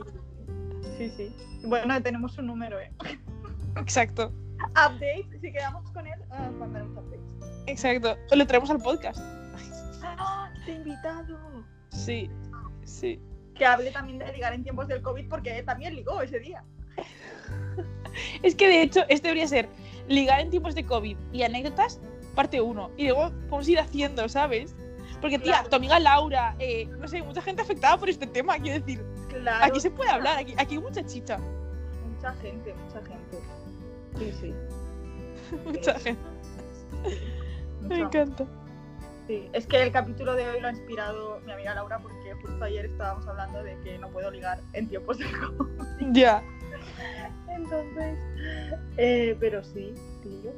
[0.96, 1.32] Sí, sí.
[1.64, 2.90] Bueno, tenemos su número, ¿eh?
[3.76, 4.32] exacto,
[4.70, 7.20] Updates, si quedamos con él, ah, mandaremos updates.
[7.66, 8.16] exacto.
[8.32, 9.20] O lo traemos al podcast.
[10.02, 10.50] ¡Ah!
[10.64, 11.64] ¡Te he invitado!
[11.90, 12.30] Sí,
[12.84, 13.20] sí.
[13.54, 16.64] Que hable también de ligar en tiempos del COVID porque él también ligó ese día.
[18.42, 19.68] Es que de hecho, este debería ser
[20.08, 22.00] ligar en tiempos de COVID y anécdotas,
[22.34, 22.90] parte 1.
[22.96, 24.74] Y luego vamos a ir haciendo, ¿sabes?
[25.20, 25.68] Porque, tía, Claro.
[25.68, 29.04] tu amiga Laura, eh, no sé, mucha gente afectada por este tema, quiero decir.
[29.28, 29.64] Claro.
[29.66, 31.38] Aquí se puede hablar, aquí, aquí hay mucha chicha.
[32.14, 33.38] Mucha gente, mucha gente.
[34.18, 34.54] Sí, sí.
[35.64, 36.20] Mucha gente.
[37.82, 38.44] Me encanta.
[39.28, 42.64] Sí, es que el capítulo de hoy lo ha inspirado mi amiga Laura porque justo
[42.64, 45.68] ayer estábamos hablando de que no puedo ligar en tiempos de COVID.
[46.12, 46.42] Ya,
[47.50, 48.18] Entonces,
[48.96, 50.50] eh, pero sí, tío.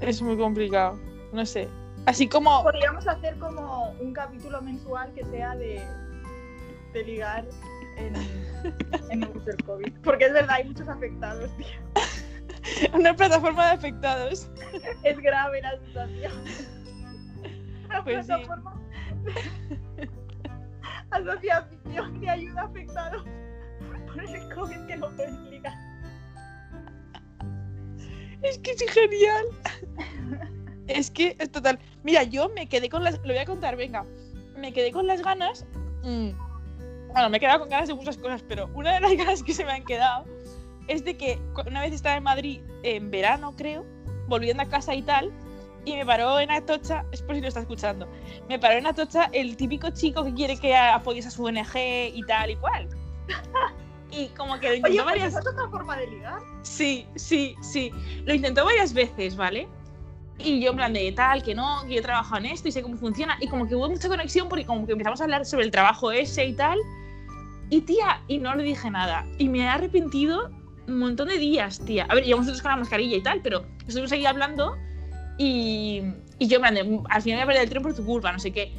[0.00, 0.98] es muy complicado.
[1.34, 1.68] No sé.
[2.06, 2.62] Así como.
[2.62, 5.82] Podríamos hacer como un capítulo mensual que sea de,
[6.94, 7.44] de ligar
[7.98, 8.14] en,
[9.10, 9.92] en tiempos del COVID.
[10.02, 11.66] Porque es verdad, hay muchos afectados, tío.
[12.94, 14.48] Una plataforma de afectados.
[15.02, 16.32] Es grave la situación.
[17.86, 18.32] Una Pues sí.
[18.32, 18.80] plataforma
[19.24, 20.10] de
[21.10, 23.24] asociación de ayuda afectados
[24.12, 25.74] por el COVID que no pueden ligar.
[28.42, 29.44] Es que es genial.
[30.86, 31.78] Es que es total.
[32.04, 33.16] Mira, yo me quedé con las.
[33.18, 34.04] Lo voy a contar, venga.
[34.56, 35.64] Me quedé con las ganas.
[36.04, 36.30] mm,
[37.12, 39.52] Bueno, me he quedado con ganas de muchas cosas, pero una de las ganas que
[39.54, 40.24] se me han quedado
[40.88, 43.84] es de que una vez estaba en Madrid en verano, creo,
[44.28, 45.32] volviendo a casa y tal,
[45.86, 48.08] y me paró en Atocha, es por si lo está escuchando,
[48.48, 51.76] me paró en Atocha el típico chico que quiere que apoyes a su ONG
[52.12, 52.88] y tal y cual.
[54.08, 56.40] Y como que lo intentó Oye, varias esa es otra forma de ligar.
[56.62, 57.90] Sí, sí, sí.
[58.24, 59.68] Lo intentó varias veces, ¿vale?
[60.38, 62.72] Y yo en plan de tal, que no, que yo he trabajado en esto y
[62.72, 63.36] sé cómo funciona.
[63.40, 66.12] Y como que hubo mucha conexión porque como que empezamos a hablar sobre el trabajo
[66.12, 66.78] ese y tal.
[67.68, 69.26] Y tía, y no le dije nada.
[69.38, 70.50] Y me he arrepentido
[70.86, 72.06] un montón de días, tía.
[72.08, 74.76] A ver, llevamos nosotros con la mascarilla y tal, pero estuvimos ahí hablando
[75.38, 76.02] y,
[76.38, 78.32] y yo en plan de, al final voy a perder el tren por tu culpa,
[78.32, 78.72] no sé qué.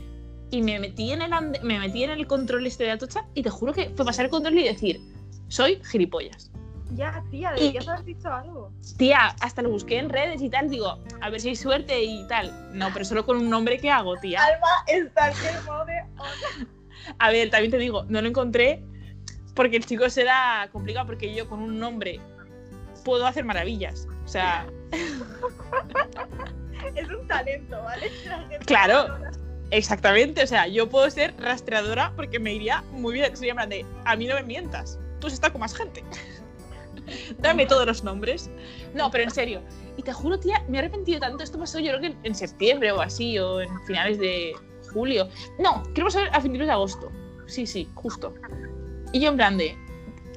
[0.50, 3.44] Y me metí en el, ande- me metí en el control este de Atocha y
[3.44, 5.02] te juro que fue pasar el control y decir,
[5.50, 6.52] soy gilipollas.
[6.94, 8.72] Ya, tía, deberías haber dicho algo.
[8.98, 12.26] Tía, hasta lo busqué en redes y tal, digo, a ver si hay suerte y
[12.28, 12.70] tal.
[12.74, 14.40] No, pero solo con un nombre que hago, tía.
[14.42, 15.28] Alma está
[15.86, 16.04] de
[17.20, 18.82] A ver, también te digo, no lo encontré
[19.54, 22.22] porque el chico será complicado porque yo con un nombre
[23.04, 24.08] puedo hacer maravillas.
[24.24, 24.66] O sea,
[26.96, 28.12] Es un talento, ¿vale?
[28.66, 29.08] Claro.
[29.72, 33.36] exactamente, o sea, yo puedo ser rastreadora porque me iría muy bien.
[33.36, 36.04] Sería en de, a mí no me mientas, tú has estado con más gente.
[37.40, 38.50] Dame todos los nombres.
[38.94, 39.62] No, pero en serio.
[39.98, 41.44] Y te juro, tía, me he arrepentido tanto.
[41.44, 44.54] Esto pasó yo creo que en- en septiembre o así, o en finales de
[44.94, 45.28] julio.
[45.60, 47.12] No, creo que pasó a finales de agosto.
[47.48, 48.34] Sí, sí, justo.
[49.14, 49.78] Y yo en plan de,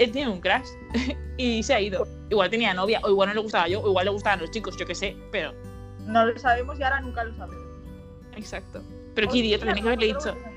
[0.00, 0.66] él tiene un crash
[1.36, 2.08] y se ha ido.
[2.30, 4.76] Igual tenía novia, o igual no le gustaba yo, o igual le gustaban los chicos,
[4.76, 5.52] yo qué sé, pero...
[6.06, 7.66] No lo sabemos y ahora nunca lo sabremos.
[8.34, 8.82] Exacto.
[9.14, 10.20] Pero qué idiota, tenía que haberle dicho.
[10.20, 10.50] sabemos.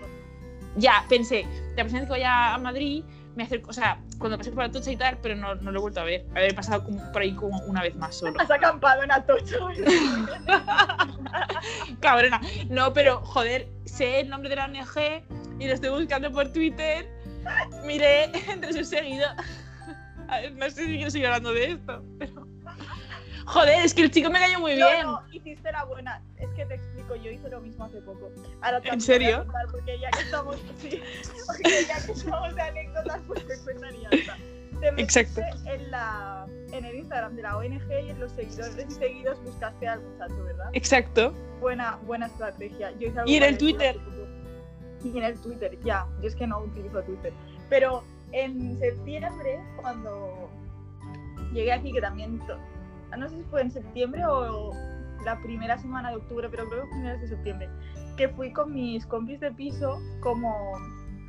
[0.78, 3.04] Ya, pensé, la próxima vez que vaya a Madrid,
[3.36, 5.82] me acerco, o sea, cuando pasé por Atocha y tal, pero no, no lo he
[5.82, 6.26] vuelto a ver.
[6.32, 8.40] Haber pasado como por ahí como una vez más solo.
[8.40, 9.70] Has acampado en Atocho.
[12.00, 12.40] Cabrona.
[12.70, 15.24] No, pero joder, sé el nombre de la ONG
[15.60, 17.08] y lo estoy buscando por Twitter.
[17.86, 22.48] Miré entre sus ver, no sé si quiero seguir hablando de esto, pero.
[23.46, 25.06] Joder, es que el chico me cayó muy No, bien.
[25.06, 26.22] no, hiciste la buena.
[26.38, 28.32] Es que te explico, yo hice lo mismo hace poco.
[28.62, 29.46] Ahora te ¿En serio?
[29.70, 31.02] Porque ya que estamos, sí,
[31.46, 34.80] porque ya que estamos de anécdotas, pues te cuentan y.
[34.80, 35.42] Te Exacto.
[35.66, 39.88] En, la, en el Instagram de la ONG y en los seguidores y seguidos buscaste
[39.88, 40.70] al muchacho, ¿verdad?
[40.74, 41.34] Exacto.
[41.60, 42.92] Buena, buena estrategia.
[43.00, 43.98] Yo hice algo Y en el Twitter.
[45.16, 46.06] en el Twitter, ya.
[46.22, 47.34] Yo es que no utilizo Twitter.
[47.70, 50.50] Pero en septiembre, cuando
[51.54, 52.40] llegué aquí, que también.
[52.48, 52.58] to-
[53.18, 54.72] No sé si fue en septiembre o
[55.26, 57.70] la primera semana de octubre, pero creo que finales de septiembre.
[58.18, 60.54] que fui con mis compis de piso como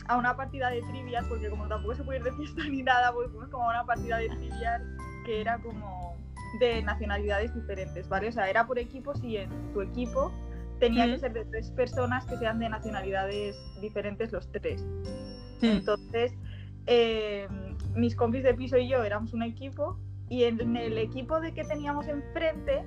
[0.07, 3.11] a una partida de trivias, porque como tampoco se puede ir de fiesta ni nada,
[3.15, 4.83] pues fuimos como a una partida de trivias
[5.25, 6.15] que era como
[6.61, 8.29] de nacionalidades diferentes, ¿vale?
[8.29, 10.31] O sea, era por equipos y en tu equipo
[10.87, 11.21] tenía que Mm.
[11.21, 14.83] ser de tres personas que sean de nacionalidades diferentes los tres.
[15.61, 15.65] Mm.
[15.67, 16.33] Entonces,
[16.87, 17.49] eh,
[17.95, 21.65] mis compis de piso y yo éramos un equipo y en el equipo de que
[21.65, 22.85] teníamos enfrente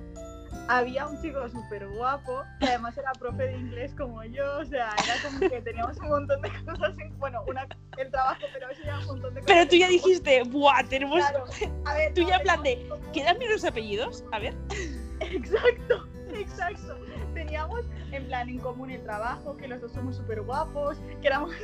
[0.68, 4.94] había un chico súper guapo que además era profe de inglés como yo, o sea,
[5.04, 8.82] era como que teníamos un montón de cosas, en, bueno, una, el trabajo, pero eso
[8.84, 9.46] ya un montón de cosas.
[9.56, 10.82] Pero tú ya dijiste, ¡buah!
[10.88, 11.18] Tenemos.
[11.20, 11.44] Claro,
[11.86, 14.24] a ver, Tú no, ya en plan de, como- ¿Quedan bien los apellidos?
[14.32, 14.54] A ver.
[15.20, 16.06] Exacto,
[16.40, 16.96] exacto.
[17.34, 17.80] Teníamos
[18.12, 21.54] en plan en común el trabajo, que los dos somos súper guapos, que éramos...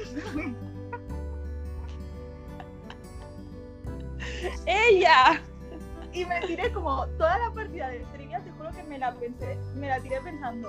[4.66, 5.42] ¡Ella!
[6.12, 9.58] Y me tiré como toda la partida de trivia, te juro que me la pensé,
[9.74, 10.68] me la tiré pensando,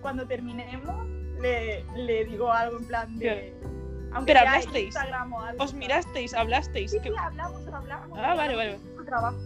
[0.00, 1.06] cuando terminemos,
[1.40, 3.54] le, le digo algo en plan de.
[4.12, 4.86] Aunque Pero hablasteis.
[4.86, 5.64] Instagram o algo.
[5.64, 6.34] ¿Os mirasteis?
[6.34, 6.90] ¿Hablasteis?
[6.90, 8.18] Sí, ¿Qué- sí, hablamos, hablamos.
[8.20, 8.78] Ah, vale, vale.
[9.06, 9.38] trabajo.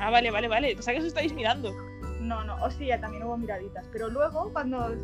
[0.00, 0.76] Ah, vale, vale, vale.
[0.78, 1.72] O sea que os estáis mirando.
[2.20, 3.86] No, no, o sí, también hubo miraditas.
[3.92, 4.94] Pero luego, cuando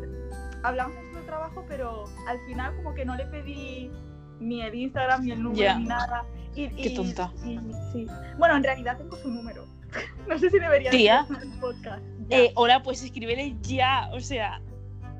[0.63, 3.91] hablamos de su trabajo, pero al final, como que no le pedí
[4.39, 6.25] ni el Instagram, ni el número, ni nada.
[6.55, 7.31] Y, Qué y- tonta.
[7.45, 7.59] y-
[7.91, 8.07] sí.
[8.37, 9.65] Bueno, en realidad tengo su número.
[10.27, 11.21] no sé si debería Tía.
[11.21, 12.03] decirlo en el podcast.
[12.29, 14.09] Eh, hola, pues escríbele ya.
[14.13, 14.61] O sea,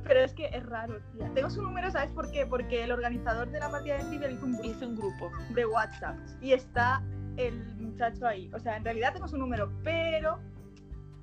[0.03, 1.31] Pero es que es raro, tía.
[1.33, 2.45] Tengo su número, ¿sabes por qué?
[2.45, 5.31] Porque el organizador de la partida de Trivial hizo un grupo hice un grupo.
[5.53, 7.01] de WhatsApp y está
[7.37, 8.51] el muchacho ahí.
[8.53, 10.39] O sea, en realidad tengo su número, pero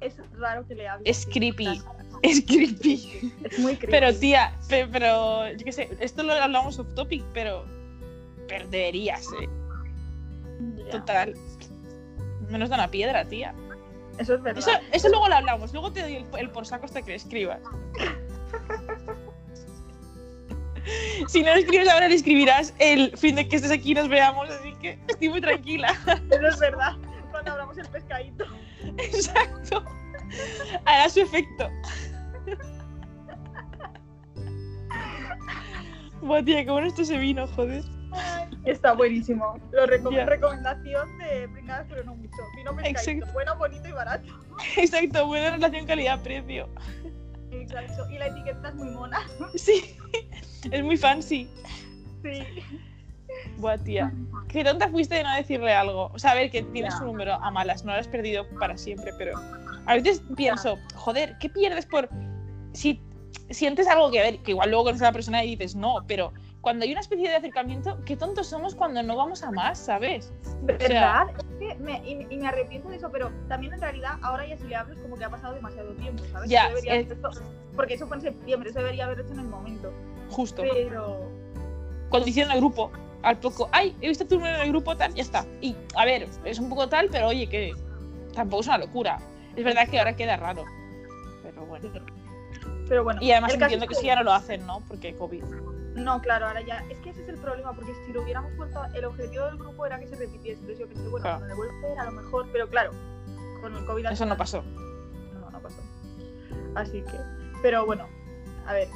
[0.02, 1.08] es raro que le hable.
[1.08, 1.80] Es creepy.
[2.22, 3.32] Es creepy.
[3.44, 3.90] Es muy creepy.
[3.90, 7.64] Pero tía, pe- pero, yo qué sé, esto lo hablamos off topic, pero,
[8.48, 9.48] pero deberías, eh.
[10.84, 10.90] Ya.
[10.90, 11.34] Total.
[12.50, 13.54] Menos da una piedra, tía.
[14.18, 14.58] Eso es verdad.
[14.60, 17.60] Eso, eso luego lo hablamos, luego te doy el, el por saco hasta que escribas.
[21.28, 24.08] Si no le escribes ahora, le escribirás el fin de que estés aquí y nos
[24.08, 25.94] veamos, así que estoy muy tranquila.
[26.30, 26.96] Eso es verdad.
[27.30, 28.44] Cuando hablamos el pescadito.
[28.98, 29.84] Exacto.
[30.84, 31.68] Hará su efecto.
[36.20, 37.82] Buah, tía, qué bueno esto se vino, joder.
[38.64, 39.58] Está buenísimo.
[39.72, 40.24] Lo reco- Ya.
[40.26, 42.36] recomendación de pringadas, pero no mucho.
[42.56, 42.78] Vino.
[42.84, 43.26] Exacto.
[43.32, 44.28] Bueno, bonito y barato.
[44.76, 46.68] Exacto, buena relación calidad-precio.
[47.50, 48.08] Exacto.
[48.10, 49.20] Y la etiqueta es muy mona.
[49.56, 49.96] Sí,
[50.70, 51.48] es muy fancy.
[52.22, 52.42] Sí.
[53.58, 54.12] Buah, tía.
[54.48, 56.10] Qué tonta fuiste de no decirle algo.
[56.12, 58.76] O sea, a ver, que tienes su número a malas, no lo has perdido para
[58.76, 59.38] siempre, pero
[59.86, 62.08] a veces pienso, joder, ¿qué pierdes por
[62.72, 63.00] si
[63.50, 66.04] sientes algo que a ver, que igual luego conoces a la persona y dices no,
[66.06, 69.78] pero cuando hay una especie de acercamiento, qué tontos somos cuando no vamos a más,
[69.78, 70.32] ¿sabes?
[70.62, 71.26] ¿Verdad?
[71.36, 74.56] Es que me, y, y me arrepiento de eso, pero también en realidad ahora ya
[74.56, 76.48] si le hablo es como que ha pasado demasiado tiempo, ¿sabes?
[76.48, 77.42] Ya, Yo debería es- haber hecho-
[77.74, 79.92] porque eso fue en septiembre, eso debería haber hecho en el momento.
[80.30, 80.62] Justo.
[80.62, 81.28] Pero
[82.10, 85.14] Cuando hicieron el grupo, al poco, ay, he visto tu número en el grupo, tal,
[85.14, 85.44] ya está.
[85.60, 87.72] Y a ver, es un poco tal, pero oye, que
[88.34, 89.18] tampoco es una locura.
[89.56, 90.64] Es verdad que ahora queda raro.
[91.42, 91.90] Pero bueno.
[92.88, 93.22] Pero bueno.
[93.22, 94.80] Y además entiendo es que eso ya no lo hacen, ¿no?
[94.88, 95.44] Porque COVID.
[95.94, 96.84] No, claro, ahora ya.
[96.88, 98.80] Es que ese es el problema, porque si lo hubiéramos vuelto.
[98.80, 100.60] a- El objetivo del grupo era que se repitiese.
[100.60, 101.38] Entonces yo pensé, bueno, Claro.
[101.38, 102.46] cuando le vuelva a ver, a lo mejor.
[102.52, 102.90] Pero claro,
[103.60, 104.06] con el COVID.
[104.06, 104.62] Eso no pasó.
[105.34, 105.82] No, no pasó.
[106.74, 107.18] Así que.
[107.62, 108.08] Pero bueno,
[108.66, 108.88] a ver.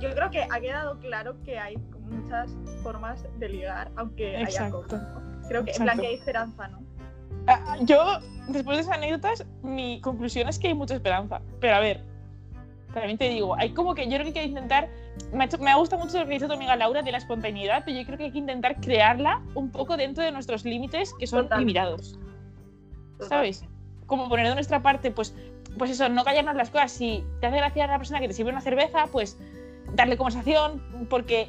[0.00, 1.76] Yo creo que ha quedado claro que hay
[2.08, 2.50] muchas
[2.82, 4.82] formas de ligar, aunque haya Exacto.
[4.88, 5.02] COVID.
[5.02, 5.48] ¿no?
[5.48, 6.00] Creo que, en plan, Exacto.
[6.02, 6.78] que hay esperanza, ¿no?
[7.46, 8.04] Ah, Yo,
[8.48, 11.40] después de esas anécdotas, mi conclusión es que hay mucha esperanza.
[11.60, 12.02] Pero a ver,
[12.92, 14.88] también te digo, hay como que yo creo que hay que intentar.
[15.32, 17.18] Me ha, hecho- me ha gustado mucho lo que dice tu amiga Laura de la
[17.18, 21.12] espontaneidad, pero yo creo que hay que intentar crearla un poco dentro de nuestros límites
[21.18, 21.60] que son Total.
[21.60, 22.18] limitados.
[23.28, 23.64] ¿Sabes?
[24.06, 25.34] Como poner de nuestra parte, pues,
[25.76, 26.92] pues eso, no callarnos las cosas.
[26.92, 29.38] Si te hace gracia a la persona que te sirve una cerveza, pues
[29.94, 31.48] darle conversación, porque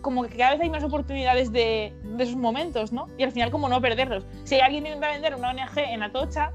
[0.00, 3.08] como que cada vez hay más oportunidades de, de esos momentos, ¿no?
[3.18, 4.26] Y al final como no perderlos.
[4.44, 6.52] Si hay alguien intenta vender una ONG en Atocha,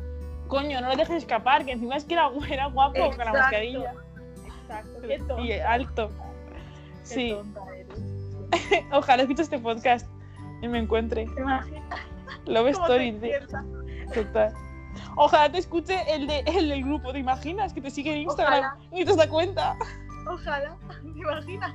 [0.47, 3.38] coño, no lo dejes escapar, que encima es que era, era guapo con la Exacto.
[3.39, 3.93] mascarilla.
[4.62, 5.01] Exacto.
[5.08, 5.41] Qué tonta.
[5.41, 6.10] Y alto.
[6.10, 8.86] Qué Sí, tonta eres.
[8.91, 10.08] ojalá escuche este podcast
[10.62, 11.25] y me encuentre.
[11.25, 11.84] ¿Te imaginas
[12.45, 13.63] Love te Story, despierta?
[14.13, 14.53] Total.
[15.15, 17.73] Ojalá te escuche el, de, el del grupo, ¿te imaginas?
[17.73, 18.77] Que te sigue en Instagram Ojalá.
[18.91, 19.75] y te das cuenta.
[20.32, 20.75] Ojalá.
[21.01, 21.73] ¿Te imaginas?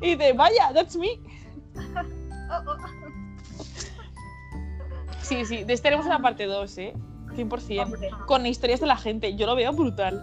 [0.00, 1.18] Y dice, vaya, that's me.
[5.22, 6.94] Sí, sí, de este haremos una parte 2, ¿eh?
[7.34, 7.84] 100%.
[7.84, 8.10] Hombre.
[8.26, 10.14] Con historias de la gente, yo lo veo brutal.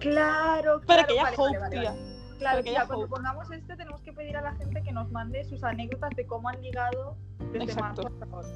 [0.00, 0.86] Claro, claro.
[0.86, 1.96] Para que haya vale, hope, vale, vale, tía.
[2.38, 5.10] Claro, que tía, haya cuando pongamos este tenemos que pedir a la gente que nos
[5.10, 7.16] mande sus anécdotas de cómo han ligado
[7.52, 8.02] desde Exacto.
[8.02, 8.48] marzo hasta ahora.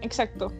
[0.00, 0.52] Exacto.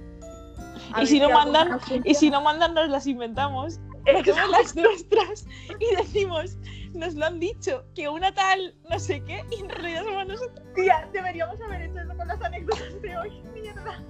[1.01, 3.81] Y si no mandan, Y si no mandan, nos las inventamos
[4.13, 5.47] las nuestras
[5.79, 6.57] y decimos,
[6.95, 10.67] nos lo han dicho, que una tal no sé qué, y en realidad somos nosotros.
[10.75, 13.43] Tía, deberíamos haber hecho eso con las anécdotas de hoy.
[13.55, 14.03] Mierda.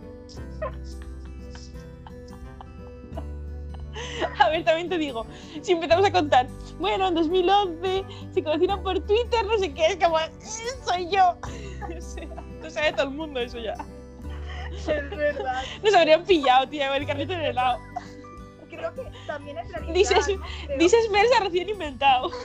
[4.38, 5.26] A ver, también te digo,
[5.60, 6.46] si empezamos a contar,
[6.78, 10.30] bueno, en 2011 se conocieron por Twitter, no sé qué, es como, "Eh,
[10.84, 11.36] soy yo.
[11.88, 12.26] O sea,
[12.62, 13.74] lo sabe todo el mundo eso ya.
[14.72, 15.62] Es verdad.
[15.82, 17.78] Nos habrían pillado, tío, el carrito en el helado.
[18.78, 19.94] Creo que también es realidad.
[19.94, 20.76] Dices- ¿no?
[20.78, 22.30] Dices Mersa recién inventado.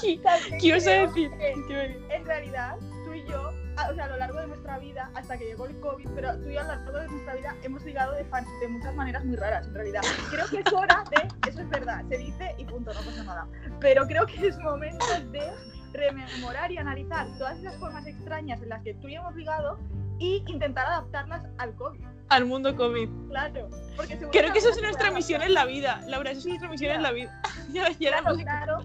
[0.00, 0.20] ¿Qué-
[0.60, 1.30] ¿Qué decir?
[1.30, 4.78] que ¿Qué- En realidad, tú y yo, a- o sea, a lo largo de nuestra
[4.78, 7.34] vida, hasta que llegó el COVID, pero tú y yo a lo largo de nuestra
[7.34, 10.02] vida hemos ligado de, fan- de muchas maneras muy raras, en realidad.
[10.30, 13.46] Creo que es hora de, eso es verdad, se dice y punto, no pasa nada.
[13.80, 15.52] Pero creo que es momento de
[15.92, 19.78] rememorar y analizar todas esas formas extrañas en las que tú y yo hemos ligado
[20.18, 22.00] y intentar adaptarlas al COVID.
[22.28, 23.08] Al mundo COVID.
[23.28, 23.68] Claro.
[23.96, 26.92] Porque Creo que eso es nuestra misión en la vida, Laura, eso es nuestra misión
[26.92, 27.40] en la vida.
[27.72, 28.78] Ya, ya era Claro, claro.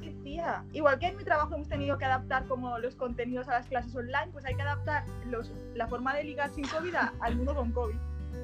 [0.00, 0.62] Sí, tía.
[0.72, 3.94] Igual que en mi trabajo hemos tenido que adaptar como los contenidos a las clases
[3.96, 7.72] online, pues hay que adaptar los, la forma de ligar sin COVID al mundo con
[7.72, 7.96] COVID.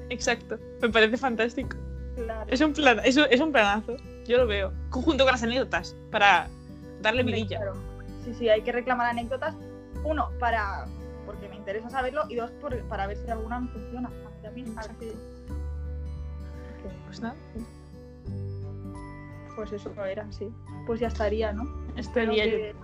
[0.09, 1.77] Exacto, me parece fantástico.
[2.15, 2.45] Claro.
[2.49, 4.71] Es un, plan, es, un- es un planazo, yo lo veo.
[4.89, 6.47] Conjunto con las anécdotas, para
[7.01, 7.57] darle vidilla.
[7.57, 7.75] claro.
[8.23, 9.55] Sí, sí, hay que reclamar anécdotas.
[10.03, 10.85] Uno, para
[11.65, 14.07] interesa saberlo y dos, por- para ver si alguna me funciona.
[14.07, 14.77] A mí también.
[14.77, 15.17] a ver si-
[17.07, 17.35] Pues nada,
[19.55, 20.49] Pues eso no era, sí.
[20.85, 21.63] Pues ya estaría, ¿no?
[22.35, 22.75] yo- que-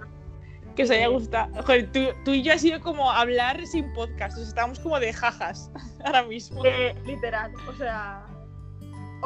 [0.76, 1.62] que os haya gustado.
[1.64, 5.00] Joder, tú, tú y yo ha sido como hablar sin podcast, o sea, estábamos como
[5.00, 5.70] de jajas
[6.06, 6.64] ahora mismo.
[6.66, 8.26] Eh, literal, o sea,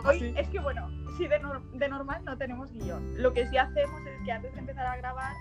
[0.03, 0.33] hoy Sí.
[0.35, 3.21] es que bueno, sí de, nor- de normal no tenemos guion.
[3.21, 5.33] Lo que sí hacemos es que antes de empezar a grabar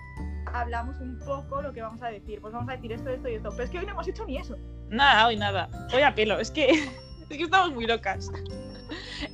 [0.61, 2.41] hablamos un poco lo que vamos a decir.
[2.41, 3.49] Pues vamos a decir esto, esto y esto.
[3.51, 4.55] Pero es que hoy no hemos hecho ni eso.
[4.89, 5.69] Nada, hoy nada.
[5.93, 6.69] Hoy a pelo, es que,
[7.29, 8.31] es que estamos muy locas.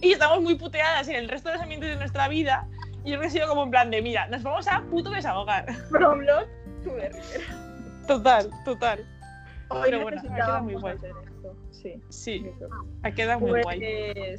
[0.01, 2.67] Y estamos muy puteadas en el resto de los ambientes de nuestra vida.
[3.03, 5.65] Y yo ha sido como en plan de, mira, nos vamos a puto desahogar.
[5.89, 6.47] Promlot,
[6.83, 7.11] tú de.
[8.07, 8.99] Total, total.
[9.69, 10.95] Hoy Pero bueno, ha quedado muy guay.
[10.95, 11.55] esto.
[11.71, 12.01] Sí.
[12.09, 12.67] Sí, eso.
[13.03, 14.35] ha quedado muy Pues guay.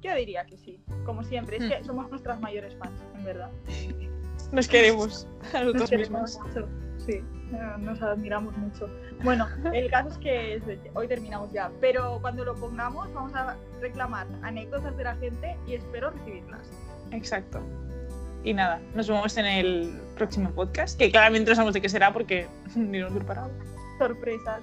[0.00, 0.80] yo diría que sí.
[1.04, 1.68] Como siempre, es Hmm.
[1.68, 3.50] que somos nuestras mayores fans, en verdad.
[4.52, 6.38] Nos queremos a nosotros nos mismos.
[6.46, 6.68] Mucho.
[6.98, 7.22] Sí,
[7.78, 8.88] nos admiramos mucho.
[9.22, 10.60] Bueno, el caso es que
[10.94, 15.74] hoy terminamos ya, pero cuando lo pongamos vamos a reclamar anécdotas de la gente y
[15.74, 16.70] espero recibirlas.
[17.10, 17.60] Exacto.
[18.44, 22.12] Y nada, nos vemos en el próximo podcast, que claramente no sabemos de qué será
[22.12, 23.50] porque ni nos preparado.
[23.98, 24.60] Sorpresa.